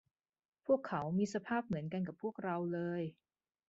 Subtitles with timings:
[0.65, 3.01] พวกเขามีสภาพเหมือนกันกับพวกเราเลย